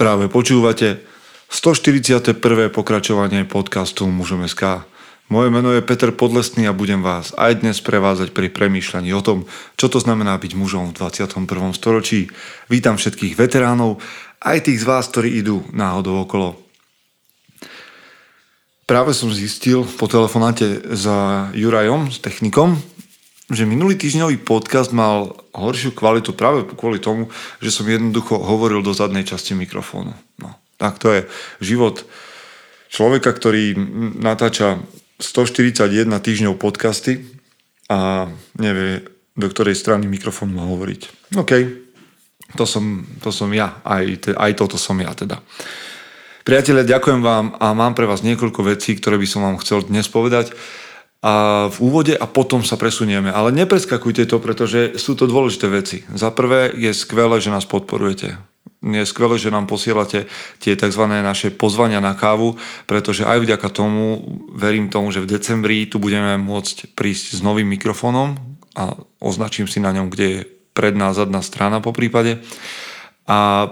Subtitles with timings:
[0.00, 1.04] Práve počúvate
[1.52, 2.40] 141.
[2.72, 4.88] pokračovanie podcastu Mužom SK.
[5.28, 9.44] Moje meno je Peter Podlesný a budem vás aj dnes prevázať pri premýšľaní o tom,
[9.76, 11.44] čo to znamená byť mužom v 21.
[11.76, 12.32] storočí.
[12.72, 14.00] Vítam všetkých veteránov,
[14.40, 16.56] aj tých z vás, ktorí idú náhodou okolo.
[18.88, 22.80] Práve som zistil po telefonáte za Jurajom, s technikom,
[23.50, 27.28] že minulý týždňový podcast mal horšiu kvalitu práve kvôli tomu,
[27.58, 30.14] že som jednoducho hovoril do zadnej časti mikrofónu.
[30.38, 31.20] No, tak to je
[31.58, 32.06] život
[32.86, 33.74] človeka, ktorý
[34.22, 34.78] natáča
[35.18, 37.26] 141 týždňov podcasty
[37.90, 41.34] a nevie, do ktorej strany mikrofón má hovoriť.
[41.34, 41.52] OK,
[42.54, 45.42] to som, to som ja, aj, aj toto som ja teda.
[46.40, 50.08] Priatelia, ďakujem vám a mám pre vás niekoľko vecí, ktoré by som vám chcel dnes
[50.08, 50.56] povedať
[51.20, 53.28] a v úvode a potom sa presunieme.
[53.28, 56.00] Ale nepreskakujte to, pretože sú to dôležité veci.
[56.16, 58.40] Za prvé je skvelé, že nás podporujete.
[58.80, 60.24] Je skvelé, že nám posielate
[60.56, 61.04] tie tzv.
[61.04, 62.56] naše pozvania na kávu,
[62.88, 64.24] pretože aj vďaka tomu,
[64.56, 68.40] verím tomu, že v decembri tu budeme môcť prísť s novým mikrofónom
[68.72, 70.40] a označím si na ňom, kde je
[70.72, 72.40] predná zadná strana po prípade.
[73.28, 73.68] A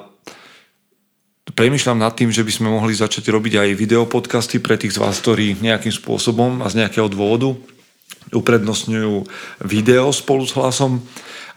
[1.58, 5.18] premyšľam nad tým, že by sme mohli začať robiť aj videopodcasty pre tých z vás,
[5.18, 7.58] ktorí nejakým spôsobom a z nejakého dôvodu
[8.30, 9.26] uprednostňujú
[9.66, 11.02] video spolu s hlasom.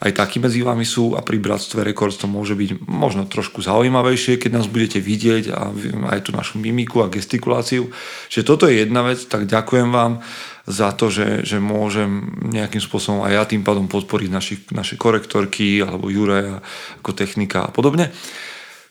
[0.02, 4.42] Aj takí medzi vami sú a pri Bratstve Records to môže byť možno trošku zaujímavejšie,
[4.42, 5.70] keď nás budete vidieť a
[6.18, 7.94] aj tú našu mimiku a gestikuláciu.
[8.34, 10.26] Čiže toto je jedna vec, tak ďakujem vám
[10.66, 15.86] za to, že, že môžem nejakým spôsobom aj ja tým pádom podporiť naši, naše korektorky
[15.86, 16.66] alebo Juraja
[17.06, 18.10] ako technika a podobne.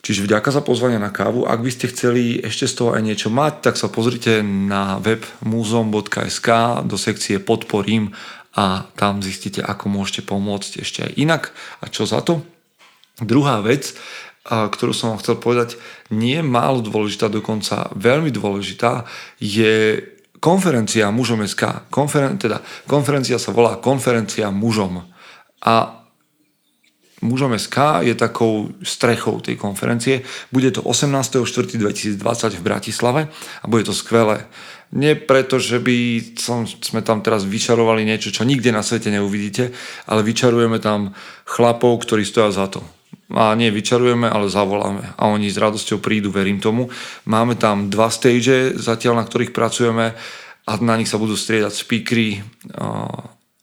[0.00, 1.44] Čiže vďaka za pozvanie na kávu.
[1.44, 5.20] Ak by ste chceli ešte z toho aj niečo mať, tak sa pozrite na web
[5.44, 6.48] muzom.sk
[6.88, 8.16] do sekcie Podporím
[8.56, 11.42] a tam zistíte, ako môžete pomôcť ešte aj inak
[11.84, 12.40] a čo za to.
[13.20, 13.92] Druhá vec,
[14.48, 15.76] ktorú som vám chcel povedať,
[16.08, 19.04] nie málo dôležitá, dokonca veľmi dôležitá,
[19.36, 20.00] je
[20.40, 21.92] konferencia mužom SK.
[21.92, 25.04] Konferen- teda, konferencia sa volá konferencia mužom.
[25.60, 25.99] A
[27.20, 30.24] Mužom SK je takou strechou tej konferencie.
[30.48, 32.16] Bude to 18.4.2020
[32.56, 33.20] v Bratislave
[33.60, 34.48] a bude to skvelé.
[34.90, 35.96] Nie preto, že by
[36.34, 39.70] som, sme tam teraz vyčarovali niečo, čo nikde na svete neuvidíte,
[40.10, 41.14] ale vyčarujeme tam
[41.46, 42.82] chlapov, ktorí stoja za to.
[43.30, 45.14] A nie vyčarujeme, ale zavoláme.
[45.14, 46.90] A oni s radosťou prídu, verím tomu.
[47.30, 50.18] Máme tam dva stage, zatiaľ na ktorých pracujeme
[50.66, 52.42] a na nich sa budú striedať speakery,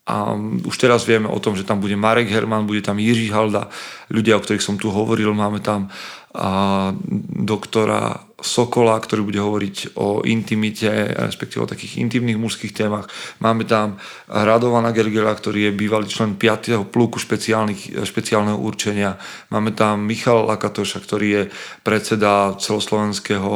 [0.07, 3.67] a už teraz vieme o tom, že tam bude Marek Herman, bude tam Jiří Halda,
[4.07, 5.35] ľudia, o ktorých som tu hovoril.
[5.35, 5.91] Máme tam
[6.31, 6.95] a,
[7.43, 10.85] doktora Sokola, ktorý bude hovoriť o intimite,
[11.17, 13.09] respektíve o takých intimných mužských témach.
[13.41, 13.97] Máme tam
[14.29, 16.85] Radovana Gergela, ktorý je bývalý člen 5.
[16.85, 19.17] pluku špeciálneho určenia.
[19.49, 21.43] Máme tam Michal Lakatoša, ktorý je
[21.81, 23.49] predseda celoslovenského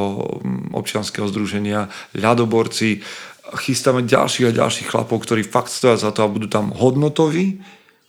[0.74, 1.86] občianského združenia
[2.18, 3.06] Ľadoborci
[3.56, 7.60] chystáme ďalších a ďalších chlapov, ktorí fakt stoja za to a budú tam hodnotoví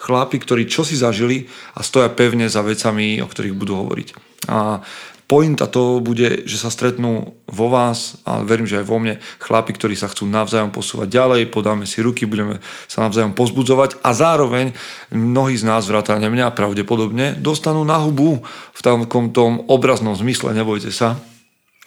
[0.03, 1.47] chlapi, ktorí čo si zažili
[1.79, 4.09] a stoja pevne za vecami, o ktorých budú hovoriť.
[4.51, 4.83] A
[5.31, 9.71] pointa to bude, že sa stretnú vo vás a verím, že aj vo mne chlapi,
[9.71, 12.59] ktorí sa chcú navzájom posúvať ďalej, podáme si ruky, budeme
[12.91, 14.75] sa navzájom pozbudzovať a zároveň
[15.15, 18.43] mnohí z nás, vrátane mňa pravdepodobne, dostanú na hubu
[18.75, 21.23] v takom tom obraznom zmysle, nebojte sa,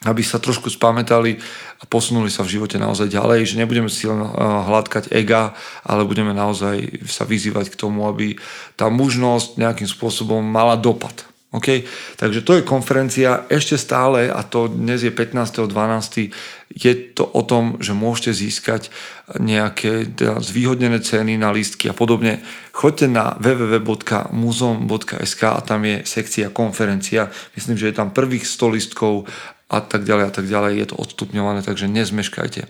[0.05, 1.41] aby sa trošku spamätali
[1.81, 6.05] a posunuli sa v živote naozaj ďalej, že nebudeme si len eh, hladkať ega, ale
[6.05, 8.37] budeme naozaj sa vyzývať k tomu, aby
[8.77, 11.25] tá mužnosť nejakým spôsobom mala dopad.
[11.55, 11.87] Okay?
[12.19, 16.35] Takže to je konferencia ešte stále a to dnes je 15.12.
[16.75, 18.91] Je to o tom, že môžete získať
[19.39, 22.43] nejaké teda zvýhodnené ceny na lístky a podobne.
[22.75, 27.31] Choďte na www.muzom.sk a tam je sekcia konferencia.
[27.55, 29.23] Myslím, že je tam prvých 100 listkov
[29.69, 30.71] a tak ďalej a tak ďalej.
[30.77, 32.69] Je to odstupňované, takže nezmeškajte.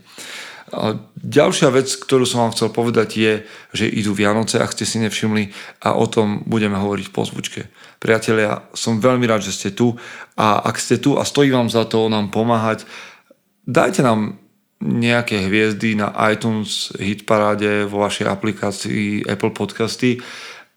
[1.22, 3.34] Ďalšia vec, ktorú som vám chcel povedať je,
[3.70, 5.54] že idú Vianoce, ak ste si nevšimli
[5.86, 7.70] a o tom budeme hovoriť po zvučke.
[8.02, 9.94] Priatelia, som veľmi rád, že ste tu
[10.34, 12.82] a ak ste tu a stojí vám za to nám pomáhať,
[13.70, 14.42] dajte nám
[14.82, 20.20] nejaké hviezdy na iTunes hitparáde vo vašej aplikácii Apple Podcasty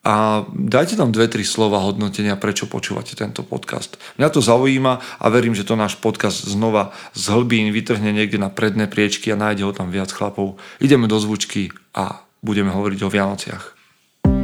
[0.09, 4.01] a dajte tam dve, tri slova hodnotenia, prečo počúvate tento podcast.
[4.17, 8.49] Mňa to zaujíma a verím, že to náš podcast znova z hlbín vytrhne niekde na
[8.49, 10.57] predné priečky a nájde ho tam viac chlapov.
[10.81, 13.65] Ideme do zvučky a budeme hovoriť o Vianociach.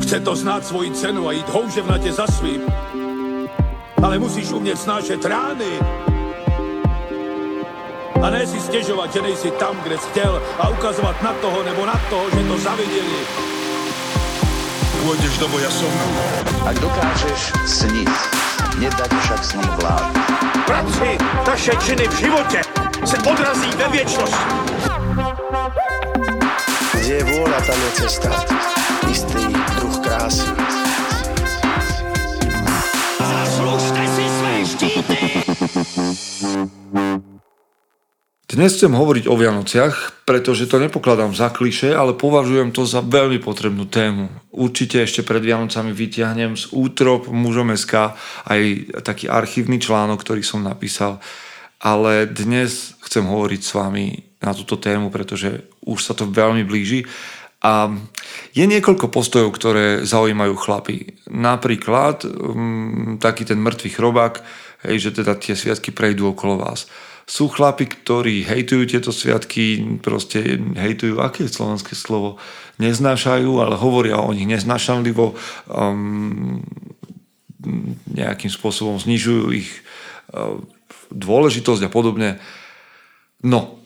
[0.04, 2.60] Chce to znáť svoji cenu a ísť houževnate za svým.
[4.04, 5.80] Ale musíš umieť snášať rány.
[8.20, 11.88] A ne si stiežovať, že nejsi tam, kde si chcel a ukazovať na toho nebo
[11.88, 13.53] na toho, že to zavideli
[15.04, 15.92] pôjdeš do boja som.
[16.64, 18.12] Ak dokážeš sniť,
[18.80, 20.08] nedať však snom vlád.
[20.64, 21.10] Chlapci,
[21.44, 22.60] taše činy v životě
[23.04, 24.52] se odrazí ve věčnosti.
[26.96, 28.32] Kde je vôľa, tam je cesta.
[29.12, 29.44] Istý
[29.76, 30.48] druh krásy.
[33.20, 35.43] Zaslužte si své štíty!
[38.54, 43.42] Dnes chcem hovoriť o Vianociach, pretože to nepokladám za kliše, ale považujem to za veľmi
[43.42, 44.30] potrebnú tému.
[44.54, 48.62] Určite ešte pred Vianocami vyťahnem z útrop mužom aj
[49.02, 51.18] taký archívny článok, ktorý som napísal.
[51.82, 57.02] Ale dnes chcem hovoriť s vami na túto tému, pretože už sa to veľmi blíži.
[57.58, 57.90] A
[58.54, 61.18] je niekoľko postojov, ktoré zaujímajú chlapy.
[61.26, 64.46] Napríklad um, taký ten mŕtvý chrobák,
[64.86, 66.86] hej, že teda tie sviatky prejdú okolo vás.
[67.24, 72.36] Sú chlapi, ktorí hejtujú tieto sviatky, proste hejtujú, aké slovenské slovo,
[72.76, 75.32] neznášajú, ale hovoria o nich neznášanlivo,
[75.70, 76.60] um,
[78.12, 79.72] nejakým spôsobom znižujú ich
[80.36, 80.60] uh,
[81.08, 82.36] dôležitosť a podobne.
[83.40, 83.80] No,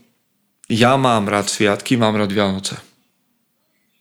[0.67, 2.88] ja mám rád sviatky, mám rád Vianoce.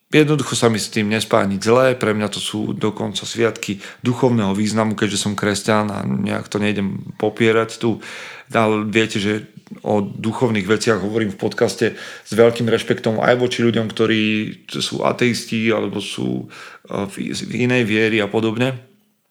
[0.08, 4.56] Jednoducho sa mi s tým nespá nič zlé, pre mňa to sú dokonca sviatky duchovného
[4.56, 8.00] významu, keďže som kresťan a nejak to nejdem popierať tu.
[8.48, 9.52] Ale viete, že
[9.84, 14.24] o duchovných veciach hovorím v podcaste s veľkým rešpektom aj voči ľuďom, ktorí
[14.72, 16.48] sú ateisti alebo sú
[16.88, 18.80] e, v inej viery a podobne.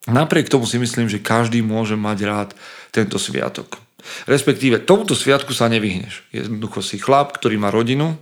[0.04, 2.50] Napriek tomu si myslím, že každý môže mať rád
[2.92, 3.80] tento sviatok.
[4.28, 6.28] Respektíve tomuto sviatku sa nevyhneš.
[6.36, 8.14] Jednoducho si chlap, ktorý má rodinu,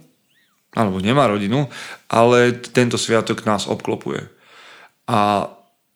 [0.74, 1.70] alebo nemá rodinu,
[2.10, 4.26] ale tento sviatok nás obklopuje.
[5.06, 5.48] A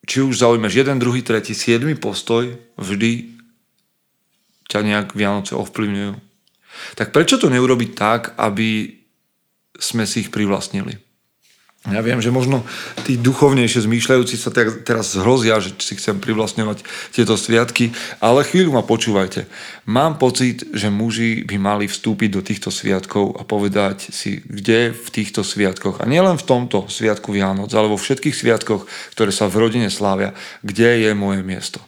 [0.09, 3.37] či už zaujímaš jeden, druhý, tretí, siedmy postoj, vždy
[4.71, 6.15] ťa nejak Vianoce ovplyvňujú.
[6.95, 8.95] Tak prečo to neurobiť tak, aby
[9.75, 11.08] sme si ich privlastnili?
[11.87, 12.67] Ja viem, že možno
[13.07, 14.51] tí duchovnejšie zmýšľajúci sa
[14.83, 16.83] teraz zhrozia, že si chcem privlastňovať
[17.15, 19.47] tieto sviatky, ale chvíľu ma počúvajte.
[19.87, 25.09] Mám pocit, že muži by mali vstúpiť do týchto sviatkov a povedať si, kde v
[25.09, 28.85] týchto sviatkoch, a nielen v tomto sviatku Vianoc, ale vo všetkých sviatkoch,
[29.17, 31.81] ktoré sa v rodine slávia, kde je moje miesto.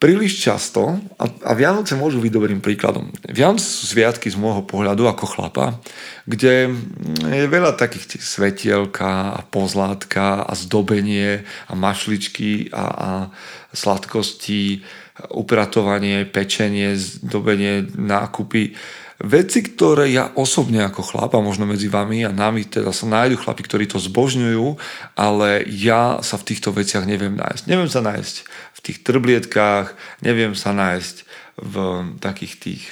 [0.00, 3.12] Príliš často, a, a Vianoce môžu byť dobrým príkladom.
[3.28, 5.76] Vianoce sú sviatky z môjho pohľadu ako chlapa,
[6.24, 6.72] kde
[7.20, 13.10] je veľa takých svetielka a pozlátka a zdobenie a mašličky a, a
[13.76, 14.80] sladkosti,
[15.36, 18.72] upratovanie, pečenie, zdobenie, nákupy
[19.20, 23.36] Veci, ktoré ja osobne ako chlap, a možno medzi vami a nami teda sa nájdu
[23.36, 24.80] chlapi, ktorí to zbožňujú,
[25.12, 27.68] ale ja sa v týchto veciach neviem nájsť.
[27.68, 29.92] Neviem sa nájsť v tých trblietkách,
[30.24, 31.28] neviem sa nájsť
[31.60, 31.74] v
[32.16, 32.82] takých tých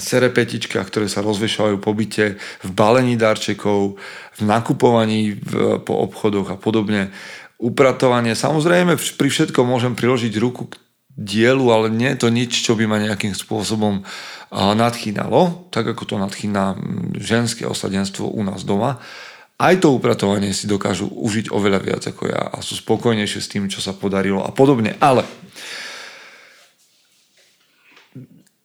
[0.00, 4.00] serepetičkách, ktoré sa rozvešajú po byte, v balení darčekov,
[4.34, 7.14] v nakupovaní v, po obchodoch a podobne.
[7.60, 8.32] Upratovanie.
[8.32, 10.80] Samozrejme, pri všetkom môžem priložiť ruku k
[11.16, 14.02] dielu, ale nie je to nič, čo by ma nejakým spôsobom
[14.50, 16.74] nadchýnalo, tak ako to nadchýna
[17.18, 18.98] ženské osadenstvo u nás doma.
[19.60, 23.68] Aj to upratovanie si dokážu užiť oveľa viac ako ja a sú spokojnejšie s tým,
[23.68, 24.96] čo sa podarilo a podobne.
[24.98, 25.22] Ale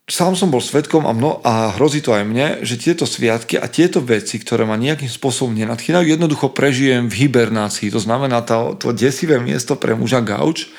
[0.07, 3.68] sám som bol svetkom a, mno, a hrozí to aj mne, že tieto sviatky a
[3.68, 7.92] tieto veci, ktoré ma nejakým spôsobom nenadchýnajú, jednoducho prežijem v hibernácii.
[7.92, 10.71] To znamená to, to desivé miesto pre muža gauč,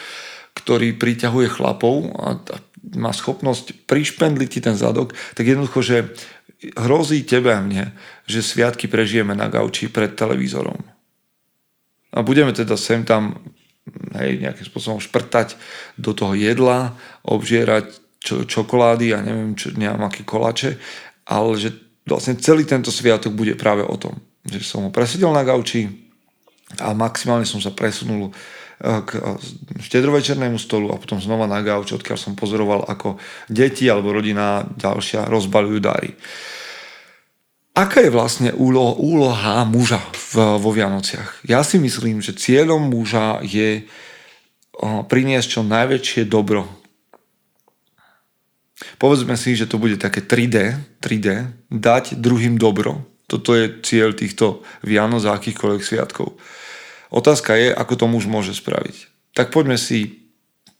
[0.66, 2.56] ktorý priťahuje chlapov a, a
[2.98, 5.96] má schopnosť prišpendliť ti ten zadok, tak jednoducho, že
[6.74, 7.94] hrozí tebe a mne,
[8.26, 10.82] že sviatky prežijeme na gauči pred televízorom.
[12.10, 13.38] A budeme teda sem tam
[14.18, 15.54] hej, nejakým spôsobom šprtať
[15.94, 20.82] do toho jedla, obžierať čo, čokolády a neviem, čo, neviem aké kolače,
[21.30, 21.70] ale že
[22.02, 25.86] vlastne celý tento sviatok bude práve o tom, že som ho presedel na gauči
[26.82, 28.34] a maximálne som sa presunul
[28.76, 29.10] k
[29.80, 33.16] štedrovečernému stolu a potom znova na gauč, odkiaľ som pozoroval, ako
[33.48, 36.12] deti alebo rodina ďalšia rozbalujú dary.
[37.76, 40.00] Aká je vlastne úloha, úloha muža
[40.32, 41.44] v, vo Vianociach?
[41.44, 43.84] Ja si myslím, že cieľom muža je
[44.82, 46.68] priniesť čo najväčšie dobro.
[49.00, 50.56] Povedzme si, že to bude také 3D,
[51.00, 51.28] 3D,
[51.72, 53.04] dať druhým dobro.
[53.24, 56.36] Toto je cieľ týchto Vianoc a akýchkoľvek sviatkov.
[57.10, 58.96] Otázka je, ako to muž môže spraviť.
[59.36, 60.26] Tak poďme si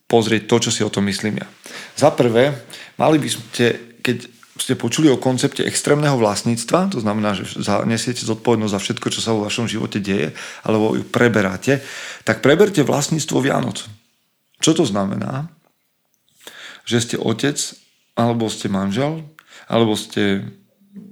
[0.07, 1.49] pozrieť to, čo si o tom myslím ja.
[1.99, 2.55] Za prvé,
[2.99, 4.17] mali by ste, keď
[4.57, 9.37] ste počuli o koncepte extrémneho vlastníctva, to znamená, že nesiete zodpovednosť za všetko, čo sa
[9.37, 10.33] vo vašom živote deje,
[10.65, 11.85] alebo ju preberáte,
[12.25, 13.85] tak preberte vlastníctvo Vianoc.
[14.65, 15.53] Čo to znamená?
[16.89, 17.59] Že ste otec,
[18.17, 19.29] alebo ste manžel,
[19.69, 20.49] alebo ste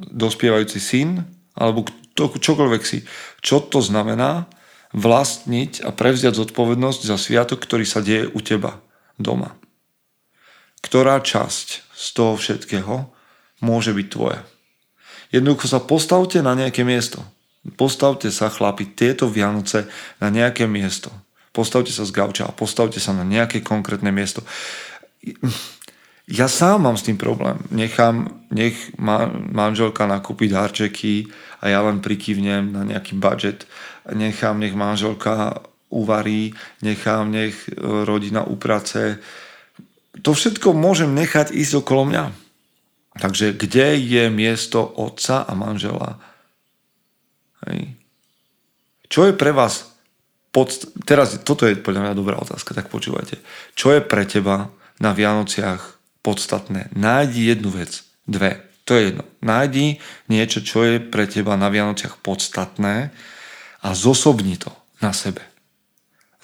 [0.09, 1.85] dospievajúci syn, alebo
[2.17, 3.05] to, čokoľvek si.
[3.45, 4.49] Čo to znamená?
[4.95, 8.79] Vlastniť a prevziať zodpovednosť za sviatok, ktorý sa deje u teba
[9.19, 9.59] doma.
[10.85, 13.09] ktorá časť z toho všetkého
[13.65, 14.45] môže byť tvoja.
[15.33, 17.25] Jednoducho sa postavte na nejaké miesto.
[17.81, 19.89] Postavte sa, chlapi, tieto Vianoce
[20.21, 21.09] na nejaké miesto.
[21.57, 24.45] Postavte sa z gauča a postavte sa na nejaké konkrétne miesto.
[26.25, 27.61] Ja sám mám s tým problém.
[27.69, 31.29] Nechám, nech ma, manželka nakúpi darčeky
[31.61, 33.69] a ja len prikývnem na nejaký budget.
[34.09, 35.61] Nechám, nech manželka
[35.93, 37.77] uvarí, nechám, nech e,
[38.09, 39.21] rodina uprace.
[40.25, 42.25] To všetko môžem nechať ísť okolo mňa.
[43.21, 46.19] Takže kde je miesto otca a manžela?
[47.69, 47.95] Hej.
[49.13, 49.93] Čo je pre vás
[50.51, 53.39] podst- teraz toto je podľa mňa dobrá otázka, tak počúvajte.
[53.77, 55.94] Čo je pre teba na Vianociach
[56.25, 56.89] podstatné?
[56.97, 58.65] Nájdi jednu vec, dve.
[58.89, 59.25] To je jedno.
[59.45, 63.13] Nájdi niečo, čo je pre teba na Vianociach podstatné
[63.85, 64.73] a zosobni to
[65.05, 65.45] na sebe.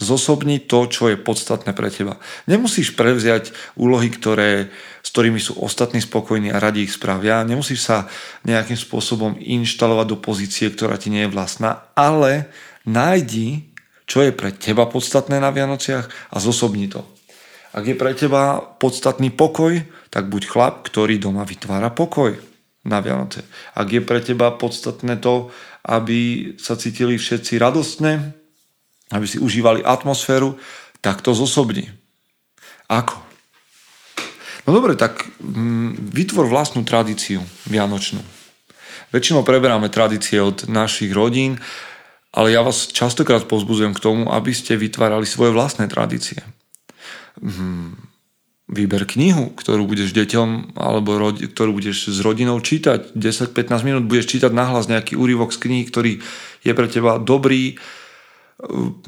[0.01, 2.17] Zosobni to, čo je podstatné pre teba.
[2.49, 4.73] Nemusíš prevziať úlohy, ktoré,
[5.05, 7.45] s ktorými sú ostatní spokojní a radi ich spravia.
[7.45, 8.09] Nemusíš sa
[8.49, 12.49] nejakým spôsobom inštalovať do pozície, ktorá ti nie je vlastná, ale
[12.89, 13.69] nájdi,
[14.09, 17.05] čo je pre teba podstatné na Vianociach a zosobni to.
[17.71, 19.79] Ak je pre teba podstatný pokoj,
[20.11, 22.35] tak buď chlap, ktorý doma vytvára pokoj
[22.83, 23.47] na Vianoce.
[23.79, 25.55] Ak je pre teba podstatné to,
[25.87, 28.35] aby sa cítili všetci radostne,
[29.15, 30.59] aby si užívali atmosféru,
[30.99, 31.89] tak to zosobni.
[32.91, 33.17] Ako?
[34.67, 38.21] No dobre, tak mm, vytvor vlastnú tradíciu vianočnú.
[39.11, 41.59] Väčšinou preberáme tradície od našich rodín,
[42.31, 46.39] ale ja vás častokrát pozbudzujem k tomu, aby ste vytvárali svoje vlastné tradície.
[47.41, 47.97] Mm,
[48.71, 53.19] vyber knihu, ktorú budeš deťom alebo rodi, ktorú budeš s rodinou čítať.
[53.19, 56.13] 10-15 minút budeš čítať nahlas nejaký úryvok z knihy, ktorý
[56.63, 57.75] je pre teba dobrý,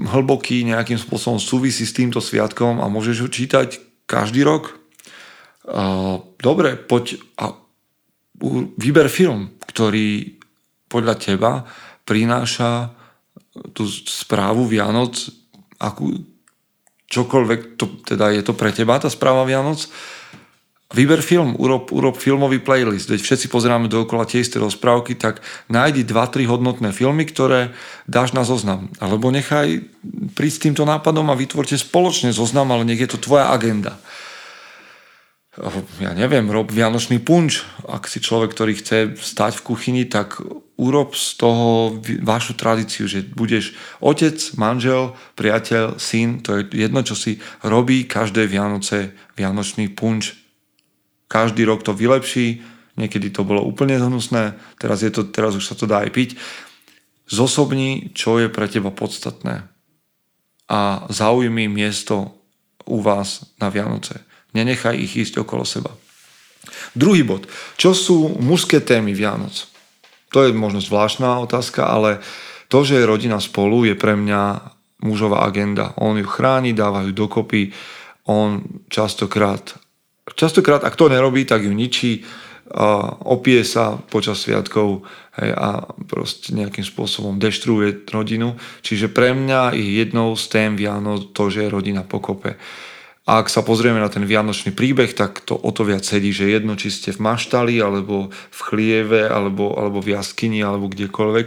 [0.00, 3.68] hlboký, nejakým spôsobom súvisí s týmto sviatkom a môžeš ho čítať
[4.08, 4.80] každý rok.
[6.40, 7.54] Dobre, poď a
[8.80, 10.40] vyber film, ktorý
[10.88, 11.52] podľa teba
[12.02, 12.90] prináša
[13.76, 15.14] tú správu Vianoc,
[15.78, 16.16] akú,
[17.12, 19.84] čokoľvek to, teda je to pre teba tá správa Vianoc,
[20.92, 25.40] Vyber film, urob, urob filmový playlist, veď všetci pozeráme dookola tie isté rozprávky, tak
[25.72, 27.72] nájdi 2-3 hodnotné filmy, ktoré
[28.04, 28.92] dáš na zoznam.
[29.00, 29.88] Alebo nechaj
[30.36, 33.96] prísť s týmto nápadom a vytvorte spoločne zoznam, ale nech je to tvoja agenda.
[36.00, 37.60] Ja neviem, rob vianočný punč.
[37.84, 40.40] Ak si človek, ktorý chce stať v kuchyni, tak
[40.80, 41.92] urob z toho
[42.24, 48.48] vašu tradíciu, že budeš otec, manžel, priateľ, syn, to je jedno, čo si robí každé
[48.48, 50.42] Vianoce, vianočný punč
[51.32, 52.60] každý rok to vylepší,
[53.00, 56.30] niekedy to bolo úplne hnusné, teraz, je to, teraz už sa to dá aj piť.
[57.24, 59.64] Zosobni, čo je pre teba podstatné
[60.68, 62.36] a zaujmi miesto
[62.84, 64.20] u vás na Vianoce.
[64.52, 65.92] Nenechaj ich ísť okolo seba.
[66.92, 67.48] Druhý bod.
[67.80, 69.66] Čo sú mužské témy Vianoc?
[70.32, 72.20] To je možno zvláštna otázka, ale
[72.68, 74.72] to, že je rodina spolu, je pre mňa
[75.04, 75.92] mužová agenda.
[76.00, 77.72] On ju chráni, dáva ju dokopy,
[78.28, 79.82] on častokrát
[80.34, 82.22] častokrát, ak to nerobí, tak ju ničí,
[83.26, 85.04] opie sa počas sviatkov
[85.36, 88.56] hej, a proste nejakým spôsobom deštruuje rodinu.
[88.80, 92.56] Čiže pre mňa je jednou z tém Vianoc to, že je rodina pokope.
[93.22, 96.50] A ak sa pozrieme na ten vianočný príbeh, tak to o to viac sedí, že
[96.50, 101.46] jedno, či ste v maštali, alebo v chlieve, alebo, alebo v jaskyni, alebo kdekoľvek,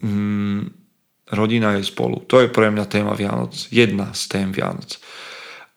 [0.00, 0.60] mm,
[1.36, 2.24] rodina je spolu.
[2.24, 3.52] To je pre mňa téma Vianoc.
[3.68, 4.96] Jedna z tém Vianoc.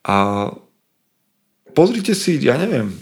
[0.08, 0.48] A
[1.76, 2.96] pozrite si, ja neviem,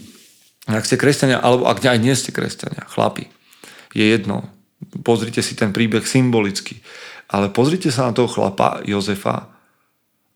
[0.66, 3.30] ak ste kresťania, alebo ak aj nie ste kresťania, chlapi,
[3.94, 4.50] je jedno.
[5.06, 6.82] Pozrite si ten príbeh symbolicky.
[7.30, 9.53] Ale pozrite sa na toho chlapa Jozefa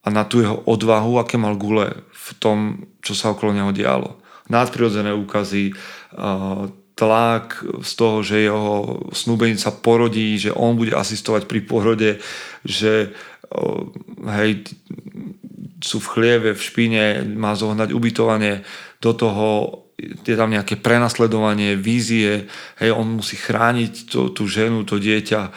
[0.05, 2.59] a na tú jeho odvahu, aké mal gule v tom,
[3.03, 4.21] čo sa okolo neho dialo.
[4.49, 5.77] Nadprirodzené úkazy,
[6.99, 12.11] tlak z toho, že jeho snúbenica porodí, že on bude asistovať pri porode,
[12.67, 13.15] že
[14.27, 14.51] hej,
[15.79, 17.05] sú v chlieve, v špine,
[17.39, 18.67] má zohnať ubytovanie,
[18.99, 19.47] do toho
[19.99, 22.47] je tam nejaké prenasledovanie, vízie,
[22.79, 25.51] hej, on musí chrániť to, tú ženu, to dieťa.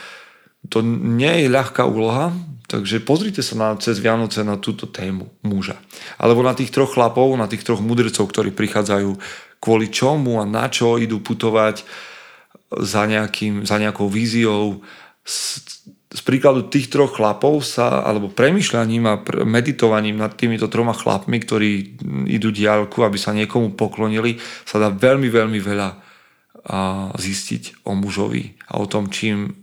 [0.69, 2.33] To nie je ľahká úloha,
[2.71, 5.75] takže pozrite sa na, cez Vianoce na túto tému muža.
[6.15, 9.19] Alebo na tých troch chlapov, na tých troch mudrcov, ktorí prichádzajú
[9.59, 11.83] kvôli čomu a na čo idú putovať
[12.71, 14.79] za, nejakým, za nejakou víziou
[16.11, 21.71] z príkladu tých troch chlapov sa, alebo premyšľaním a meditovaním nad týmito troma chlapmi, ktorí
[22.27, 24.35] idú diálku, aby sa niekomu poklonili,
[24.67, 25.89] sa dá veľmi, veľmi veľa
[27.15, 29.55] zistiť o mužovi a o tom, čím,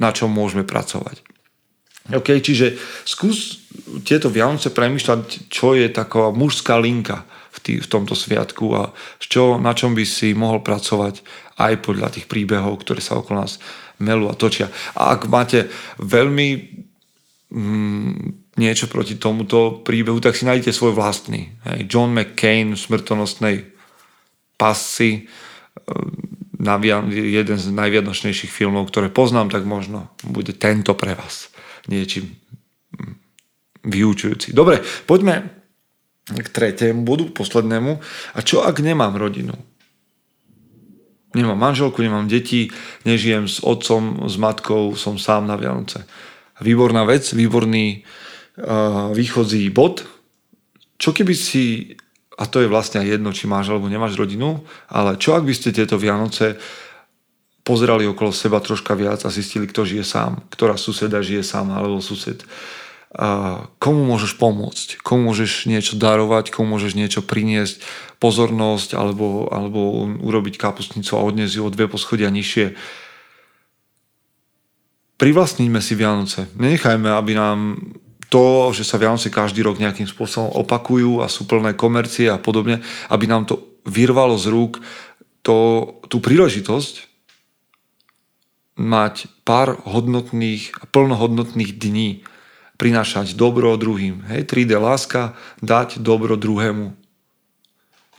[0.00, 1.35] na čom môžeme pracovať.
[2.06, 3.66] OK, čiže skús
[4.06, 9.58] tieto Vianoce premyšľať, čo je taká mužská linka v, tý, v tomto sviatku a čo,
[9.58, 11.26] na čom by si mohol pracovať
[11.58, 13.58] aj podľa tých príbehov, ktoré sa okolo nás
[13.98, 14.70] melú a točia.
[14.94, 15.66] A ak máte
[15.98, 16.48] veľmi
[17.50, 18.14] mm,
[18.60, 21.58] niečo proti tomuto príbehu, tak si nájdete svoj vlastný.
[21.66, 21.90] Hej.
[21.90, 23.56] John McCain v smrtonosnej
[24.54, 25.26] pasy
[27.12, 31.52] jeden z najvianočnejších filmov, ktoré poznám, tak možno bude tento pre vás
[31.88, 32.34] niečím
[32.94, 33.14] mm,
[33.86, 34.52] vyučujúci.
[34.52, 35.56] Dobre, poďme
[36.26, 37.92] k tretiemu bodu, poslednému.
[38.34, 39.54] A čo ak nemám rodinu?
[41.36, 42.72] Nemám manželku, nemám deti,
[43.06, 46.02] nežijem s otcom, s matkou, som sám na Vianoce.
[46.58, 50.02] Výborná vec, výborný uh, východzí bod.
[50.96, 51.94] Čo keby si
[52.36, 54.60] a to je vlastne jedno, či máš alebo nemáš rodinu,
[54.92, 56.60] ale čo ak by ste tieto Vianoce
[57.66, 61.98] pozerali okolo seba troška viac a zistili, kto žije sám, ktorá suseda žije sám alebo
[61.98, 62.46] sused.
[63.10, 67.82] A komu môžeš pomôcť, komu môžeš niečo darovať, komu môžeš niečo priniesť,
[68.22, 72.78] pozornosť alebo, alebo urobiť kapustnicu a odniesť ju o dve poschodia nižšie.
[75.16, 76.46] Privlastníme si Vianoce.
[76.54, 77.80] Nenechajme, aby nám
[78.28, 82.84] to, že sa Vianoce každý rok nejakým spôsobom opakujú a sú plné komercie a podobne,
[83.10, 84.78] aby nám to vyrvalo z rúk
[85.40, 87.15] to, tú príležitosť
[88.76, 92.24] mať pár hodnotných plnohodnotných dní,
[92.76, 94.28] prinášať dobro druhým.
[94.28, 95.32] Hej, 3D láska,
[95.64, 96.92] dať dobro druhému.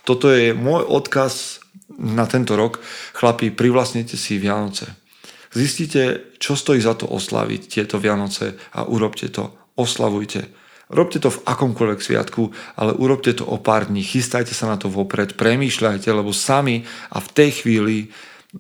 [0.02, 1.62] Toto je môj odkaz
[1.94, 2.82] na tento rok.
[3.14, 4.98] Chlapi, privlastnite si Vianoce.
[5.54, 10.50] Zistite, čo stojí za to oslaviť tieto Vianoce a urobte to oslavujte.
[10.88, 12.44] Robte to v akomkoľvek sviatku,
[12.80, 17.20] ale urobte to o pár dní, chystajte sa na to vopred, premýšľajte, lebo sami a
[17.20, 17.98] v tej chvíli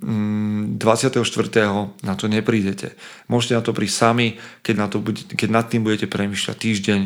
[0.01, 1.23] 24.
[1.23, 2.93] Mm, na to neprídete.
[3.31, 4.27] Môžete na to prísť sami,
[4.61, 7.01] keď, na to bude, keď nad tým budete premýšľať týždeň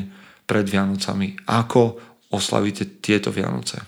[0.45, 1.39] pred Vianocami.
[1.47, 1.99] Ako
[2.31, 3.79] oslavíte tieto Vianoce.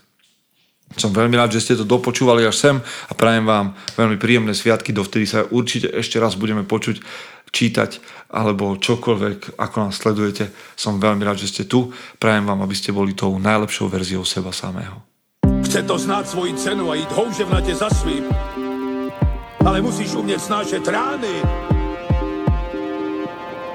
[0.94, 4.94] Som veľmi rád, že ste to dopočúvali až sem a prajem vám veľmi príjemné sviatky,
[4.94, 7.02] dovtedy sa určite ešte raz budeme počuť
[7.50, 7.98] čítať
[8.34, 10.54] alebo čokoľvek, ako nás sledujete.
[10.78, 11.94] Som veľmi rád, že ste tu.
[12.18, 15.02] Prajem vám, aby ste boli tou najlepšou verziou seba samého.
[15.66, 18.26] Chce to znáť svoji cenu a ísť houževnate za svým.
[19.64, 21.40] Ale musíš umieť snášať rány.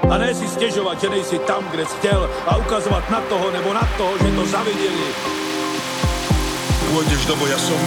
[0.09, 3.73] A ne si stežovať, že nejsi tam, kde si chcel a ukazovať na toho nebo
[3.77, 5.09] na toho, že to zavideli.
[6.89, 7.81] Pôjdeš do boja som.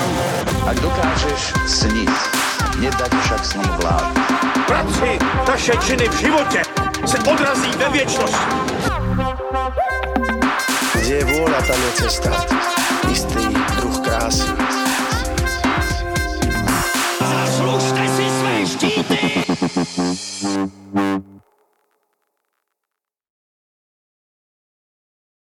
[0.70, 2.14] Ak dokážeš sniť,
[2.78, 4.14] nedať však sním vlád.
[4.70, 6.62] Práci, taše činy v živote
[7.06, 8.50] se odrazí ve věčnosti.
[11.02, 12.30] Kde je vôľa, tam je cesta.
[13.10, 13.46] Istý
[13.82, 14.81] druh krásy.
[19.12, 20.31] Zaslužte si své štíty!